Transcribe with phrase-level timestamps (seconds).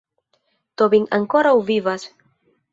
[0.81, 2.11] Tobin ankoraŭ vivas!